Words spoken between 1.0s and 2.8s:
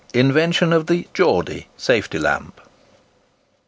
"GEORDY" SAFETY LAMP.